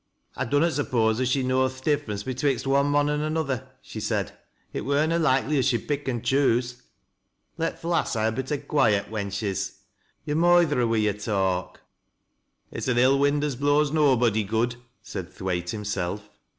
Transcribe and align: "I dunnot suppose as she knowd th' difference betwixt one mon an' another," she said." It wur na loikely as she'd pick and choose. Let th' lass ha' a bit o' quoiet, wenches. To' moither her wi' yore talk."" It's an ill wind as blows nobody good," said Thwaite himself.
"I 0.35 0.45
dunnot 0.45 0.73
suppose 0.73 1.19
as 1.19 1.29
she 1.29 1.43
knowd 1.43 1.77
th' 1.77 1.83
difference 1.83 2.23
betwixt 2.23 2.65
one 2.65 2.87
mon 2.87 3.07
an' 3.07 3.21
another," 3.21 3.67
she 3.83 3.99
said." 3.99 4.31
It 4.73 4.81
wur 4.81 5.05
na 5.05 5.17
loikely 5.19 5.59
as 5.59 5.67
she'd 5.67 5.87
pick 5.87 6.07
and 6.07 6.23
choose. 6.23 6.81
Let 7.59 7.81
th' 7.83 7.85
lass 7.85 8.15
ha' 8.15 8.29
a 8.29 8.31
bit 8.31 8.51
o' 8.51 8.57
quoiet, 8.57 9.11
wenches. 9.11 9.75
To' 10.27 10.33
moither 10.33 10.77
her 10.77 10.87
wi' 10.87 11.03
yore 11.03 11.13
talk."" 11.13 11.81
It's 12.71 12.87
an 12.87 12.97
ill 12.97 13.19
wind 13.19 13.43
as 13.43 13.55
blows 13.55 13.91
nobody 13.91 14.43
good," 14.43 14.77
said 15.03 15.31
Thwaite 15.31 15.69
himself. 15.69 16.27